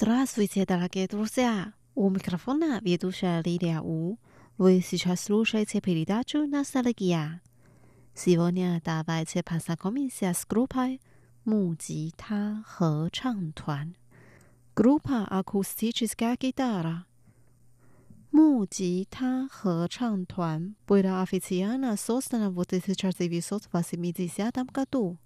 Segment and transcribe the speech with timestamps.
[0.00, 1.72] Здравствуйте, дорогие друзья!
[1.96, 4.16] У микрофона ведущая Лилия У.
[4.56, 7.42] Вы сейчас слушаете передачу «Ностальгия».
[8.14, 11.00] Сегодня давайте познакомимся с группой
[11.44, 13.96] «Мугита Хэчангтуан».
[14.76, 17.04] Группа «Акустическая гитара».
[18.30, 25.18] «Мугита Хэчангтуан» была официально создана в 1980 году.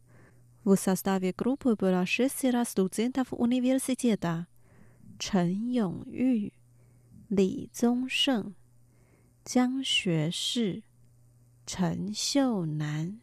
[0.65, 4.47] В составе группы было шестеро студентов университета
[5.25, 6.53] –陈永玉、
[7.29, 8.57] 李宗盛、
[9.45, 10.83] 江学士、
[11.65, 13.21] 陈秀男、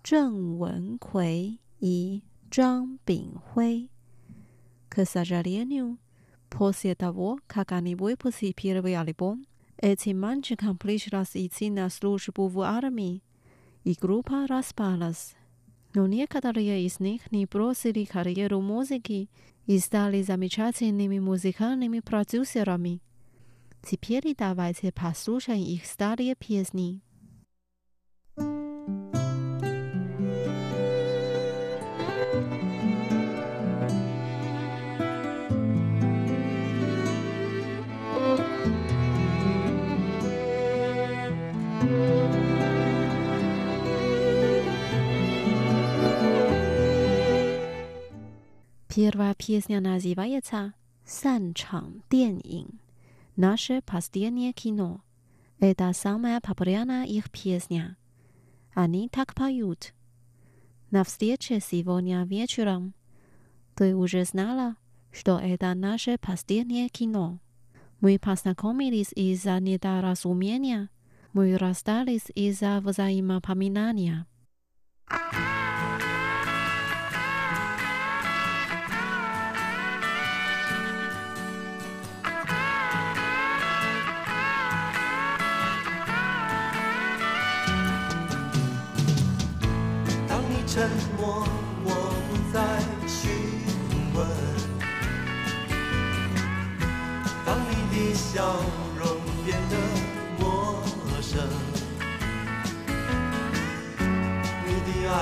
[0.00, 3.88] 郑文奎与张炳辉。
[4.88, 5.96] 可萨扎列纽，
[6.48, 9.36] 迫切到我，看看你为什么不写篇文章来报？
[9.78, 13.20] 而且满去看不了一些新的书是不无耳鸣。
[13.82, 15.32] 一、группа распалас。
[15.94, 19.28] 你尼克达瑞亚伊斯尼克尼普罗西里卡瑞亚卢莫斯基。
[19.68, 23.02] И стали замечательными музыкальными продюсерами.
[23.82, 27.02] Теперь давайте послушаем их старые песни.
[49.00, 50.74] Первая песня называется
[51.06, 52.02] «Сан Чан—
[53.36, 55.04] «Наше последнее кино».
[55.60, 57.96] Это самая популярная их песня.
[58.74, 59.94] Они так поют.
[60.90, 62.92] На встрече сегодня вечером.
[63.76, 64.74] Ты уже знала,
[65.12, 67.38] что это наше последнее кино.
[68.00, 70.90] Мы познакомились из-за недоразумения.
[71.32, 74.26] Мы расстались из-за взаимопоминания.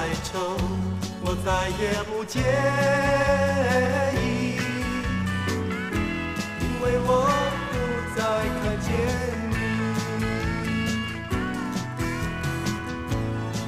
[0.07, 0.39] 哀愁
[1.21, 2.39] 我再也不介
[4.23, 4.25] 意，
[6.61, 7.09] 因为我
[7.73, 7.75] 不
[8.15, 8.19] 再
[8.61, 8.89] 看见
[9.51, 9.53] 你。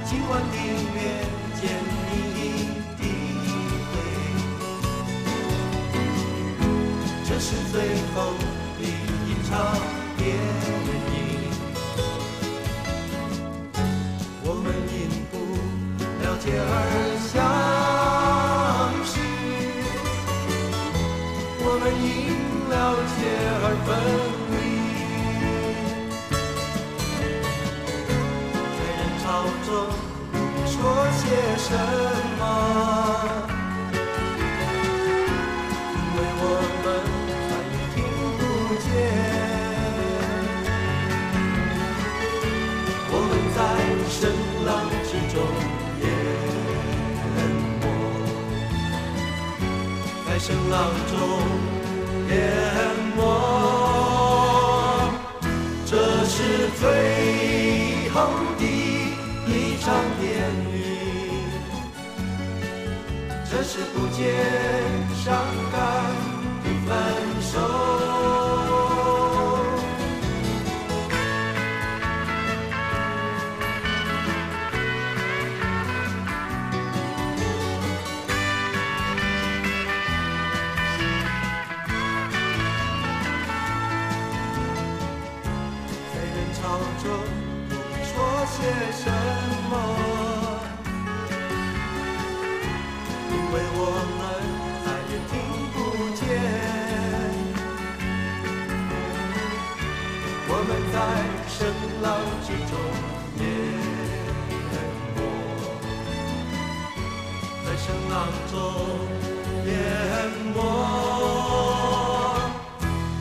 [0.05, 0.55] 今晚的
[0.95, 0.97] 面。
[1.61, 1.63] 见
[2.07, 2.09] 你
[2.99, 3.93] 的美，
[7.27, 7.75] 这是最
[8.15, 8.17] 后
[8.79, 8.81] 的
[9.27, 9.51] 一场
[16.49, 16.65] 结而
[17.29, 17.37] 相
[19.05, 19.13] 识，
[21.61, 22.09] 我们因
[22.71, 22.75] 了
[23.13, 23.21] 解
[23.61, 23.89] 而分
[24.51, 24.57] 离，
[28.79, 29.27] 在人潮
[29.67, 29.69] 中
[30.65, 30.73] 说
[31.13, 31.21] 些
[31.59, 32.18] 什么？
[50.71, 51.19] 浪中
[52.29, 52.37] 淹
[53.17, 53.21] 没。
[55.87, 55.93] 这
[56.27, 58.17] 是最后
[58.59, 58.65] 的
[59.47, 59.87] 一场
[60.21, 60.29] 电
[60.73, 60.79] 影。
[63.51, 64.27] 这是不见
[65.25, 65.27] 伤
[65.73, 66.18] 感
[107.79, 108.15] 声浪
[108.51, 108.57] 中
[109.65, 109.71] 淹
[110.53, 110.57] 没，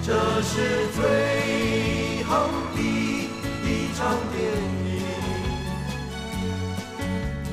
[0.04, 0.08] 这
[0.42, 0.98] 是最
[2.24, 2.30] 后
[2.76, 2.78] 的
[3.64, 3.66] 一
[3.96, 4.00] 场
[4.34, 4.36] 电
[4.86, 4.88] 影，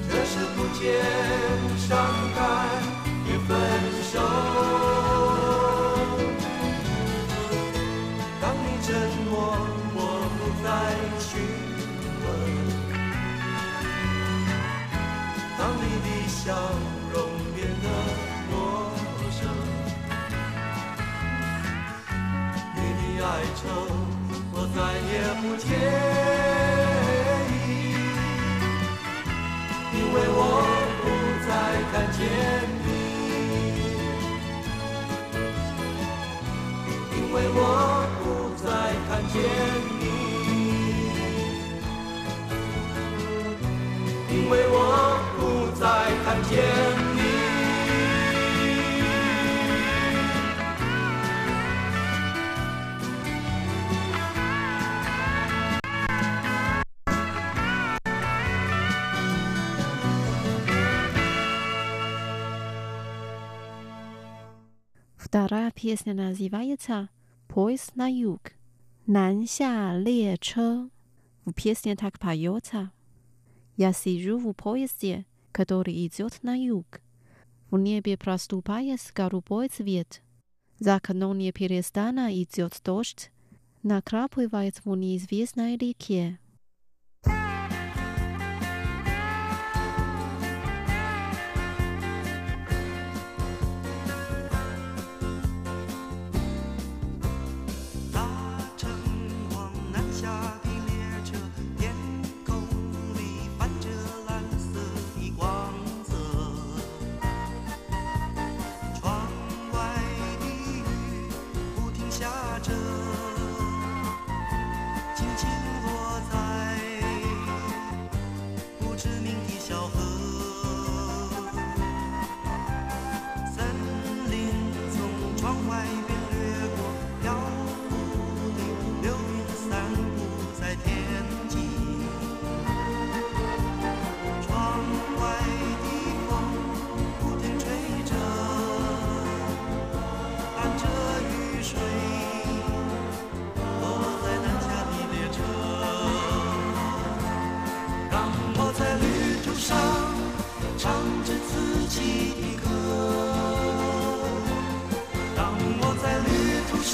[0.09, 0.83] 这是不见。
[25.67, 26.24] forget.
[65.75, 67.11] песня называется
[67.49, 68.53] «Поезд на юг»,
[69.07, 70.89] «Наnsha 列车».
[71.45, 72.91] В песне так поется.
[73.77, 77.01] Я сижу в поезде, который идет на юг.
[77.71, 80.23] В небе проступает голубой цвет.
[80.79, 83.31] За окном не перестана идет дождь.
[83.83, 86.39] Накрапывает в неизвестной реке.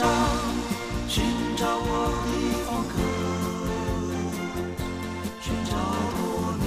[0.00, 0.08] 上
[1.08, 1.22] 寻
[1.58, 2.28] 找我的
[2.64, 2.94] 方格
[5.42, 5.72] 寻找
[6.16, 6.64] 多年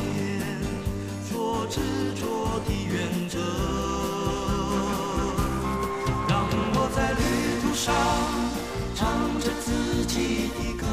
[1.27, 1.81] 所执
[2.13, 2.21] 着
[2.63, 3.39] 的原则。
[6.29, 6.45] 让
[6.75, 7.23] 我在旅
[7.63, 7.91] 途上
[8.93, 9.01] 唱
[9.39, 10.85] 着自己的歌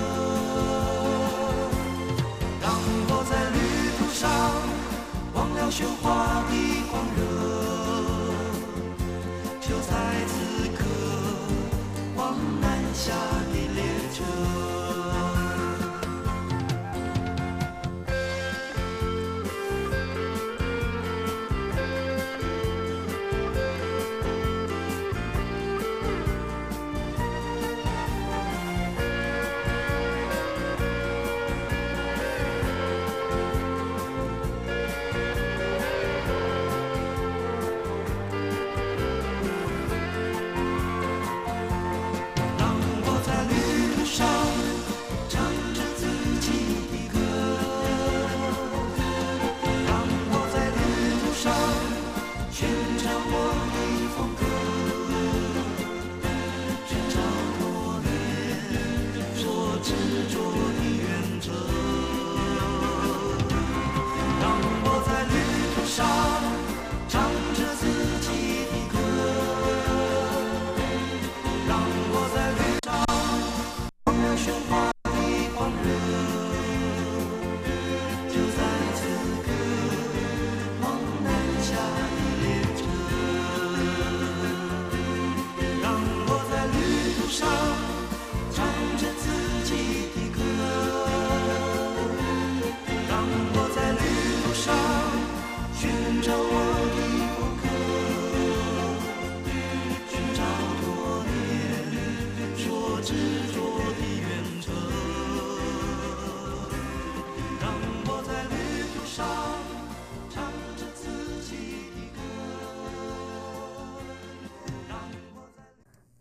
[2.59, 2.73] 让
[3.11, 3.59] 我在旅
[3.99, 4.25] 途上
[5.35, 6.53] 忘了喧哗的
[6.91, 7.05] 狂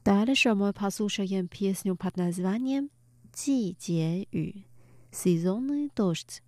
[0.06, 2.90] Дальше мы послушаем песню под названием
[3.34, 4.64] «Ти, Ти, Ю»–
[5.12, 6.42] «Сезонный дождь».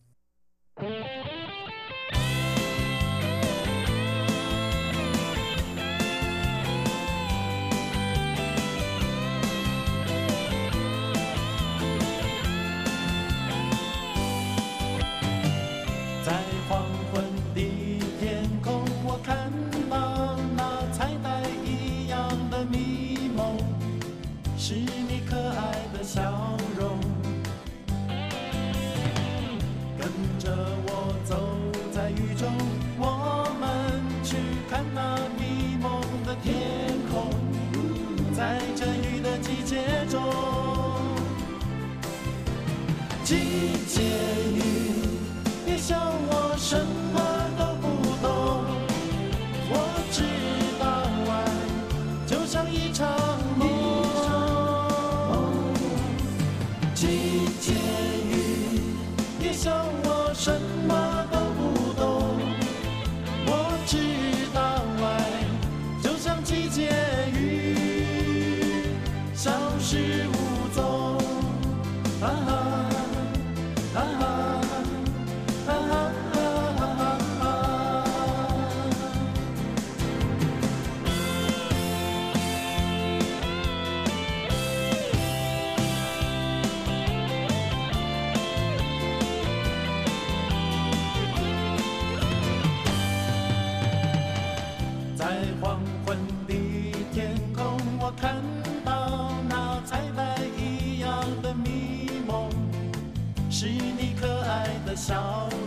[59.63, 59.71] 叫
[60.05, 60.80] 我怎
[104.91, 105.60] the song.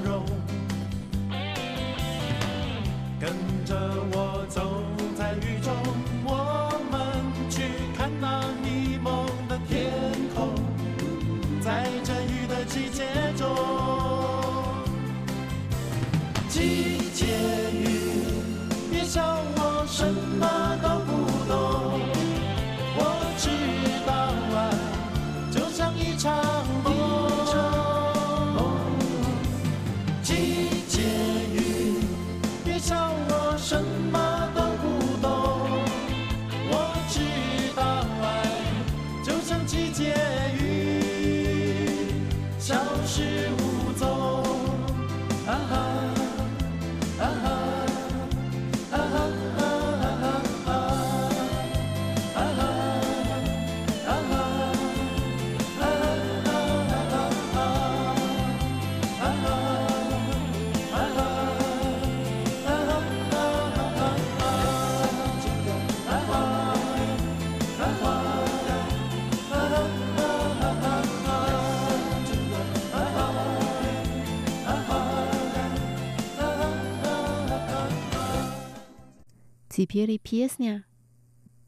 [79.73, 80.85] Теперь песня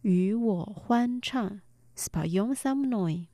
[0.01, 1.61] «与我欢唱»
[1.95, 3.27] Споем со мной.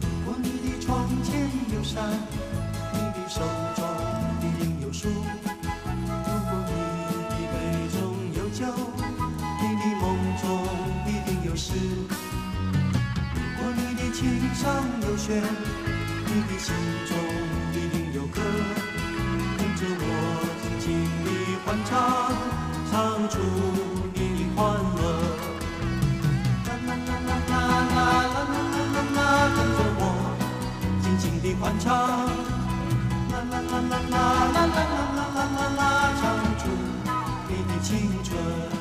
[0.00, 2.10] 如果你的窗前有山，
[2.92, 3.42] 你的手
[15.19, 15.43] 上有弦，
[16.25, 16.73] 你的心
[17.05, 17.11] 中
[17.73, 18.39] 一定有歌。
[19.57, 20.03] 跟着我
[20.63, 20.87] 轻轻
[21.25, 21.27] 地
[21.65, 21.91] 欢唱，
[22.89, 22.93] 唱
[23.29, 23.35] 出
[24.13, 24.57] 你的欢
[24.95, 24.99] 乐。
[26.65, 29.19] 啦啦啦啦啦啦啦啦啦啦，
[29.55, 30.01] 跟着我
[31.01, 31.87] 轻轻地欢唱，
[33.29, 34.23] 啦啦啦啦啦
[34.53, 35.81] 啦啦啦啦啦啦，
[36.21, 36.23] 唱
[36.57, 36.61] 出
[37.49, 37.89] 你的青
[38.23, 38.78] 春。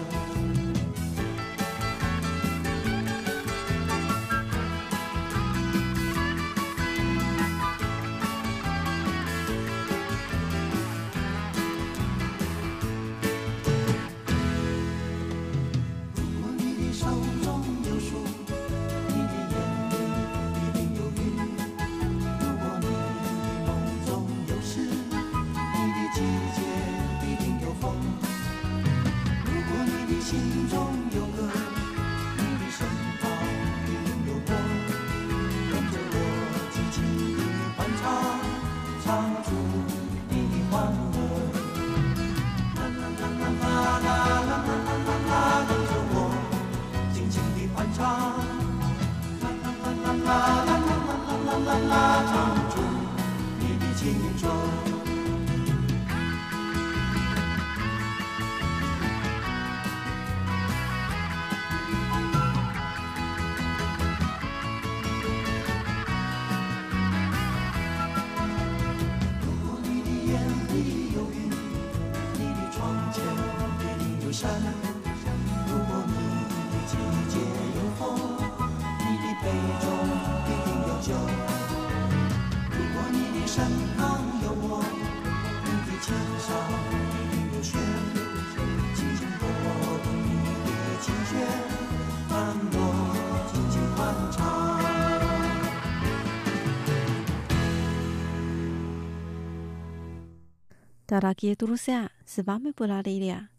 [101.18, 103.50] Дорогие друзья, с вами была Лилия.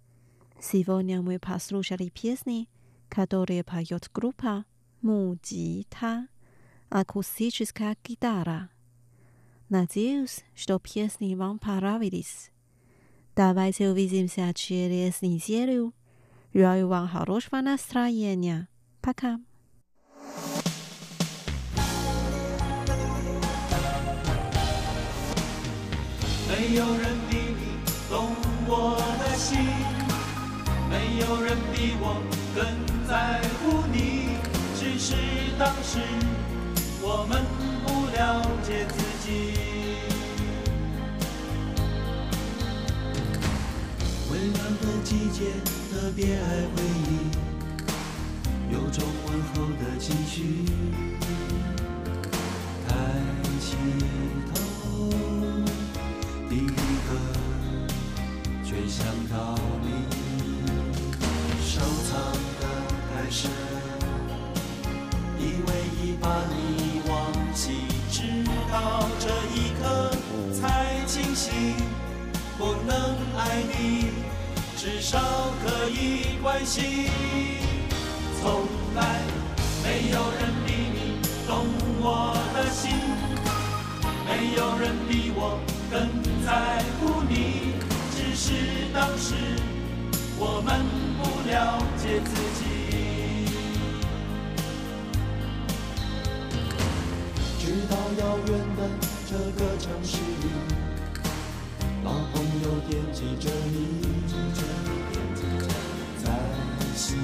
[0.60, 2.68] Сегодня мы послушали песни,
[3.08, 4.64] которые поет группа
[5.02, 6.28] Мудита,
[6.88, 8.70] акустическая гитара.
[9.68, 12.50] Надеюсь, что песни вам понравились.
[13.36, 15.92] Давайте увидимся через неделю.
[16.52, 18.68] Желаю вам хорошего настроения.
[19.00, 19.40] Пока.
[26.56, 27.17] 没有人比你懂
[28.71, 29.57] 我的心，
[30.87, 32.21] 没有人比我
[32.53, 32.63] 更
[33.07, 34.37] 在乎你。
[34.77, 35.15] 只是
[35.57, 35.97] 当时
[37.01, 37.43] 我们
[37.83, 38.95] 不了解自
[39.25, 39.27] 己。
[44.29, 45.49] 温暖的季节，
[45.89, 47.09] 特别爱回忆，
[48.71, 50.63] 有种问候的情绪。
[76.65, 77.09] 心。
[78.41, 79.21] 从来
[79.83, 80.97] 没有人比你
[81.47, 81.65] 懂
[81.99, 82.91] 我的心，
[84.25, 85.59] 没有人比我
[85.91, 85.99] 更
[86.45, 86.47] 在
[86.99, 87.33] 乎你。
[88.15, 88.53] 只是
[88.93, 89.35] 当时
[90.37, 90.67] 我们
[91.17, 91.51] 不了
[91.97, 92.61] 解自己，
[97.59, 98.79] 直到遥远的
[99.27, 100.47] 这个城市里，
[102.03, 103.75] 老朋友惦记着你，
[107.09, 107.17] 心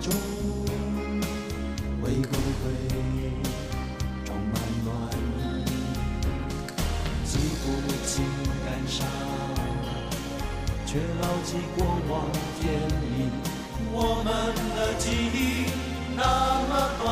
[0.00, 0.10] 中
[2.00, 2.64] 会不会
[4.24, 4.88] 充满暖
[5.36, 5.38] 意？
[7.26, 7.66] 记不
[8.06, 8.24] 清
[8.64, 8.96] 感伤。
[10.86, 12.24] 却牢记过往
[12.58, 13.28] 甜蜜。
[13.92, 14.26] 我们
[14.74, 15.36] 的记忆
[16.16, 16.22] 那
[16.70, 16.72] 么
[17.04, 17.06] 短，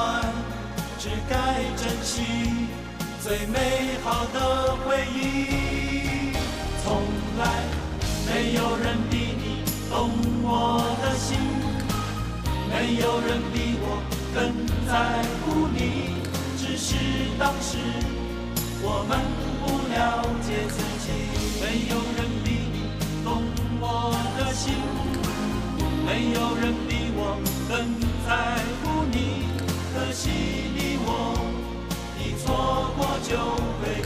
[0.98, 1.34] 只该
[1.76, 2.14] 珍惜
[3.22, 5.55] 最美好的回忆。
[12.96, 14.00] 没有人比我
[14.32, 14.40] 更
[14.88, 16.16] 在乎你。
[16.56, 16.94] 只是
[17.38, 17.76] 当时
[18.80, 19.20] 我们
[19.60, 21.12] 不了解自己，
[21.60, 22.88] 没有人比你
[23.22, 23.42] 懂。
[23.78, 24.72] 我的心，
[26.06, 27.36] 没有人比我
[27.68, 27.76] 更
[28.24, 28.32] 在
[28.80, 29.44] 乎你。
[29.92, 30.30] 可惜
[30.74, 31.36] 你我，
[32.18, 33.36] 一错过就
[33.78, 34.00] 会